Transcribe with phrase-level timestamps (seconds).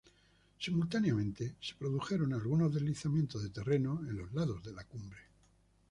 [0.57, 5.19] Simultáneamente, se produjeron algunos deslizamientos de terreno en los lados de la cumbre.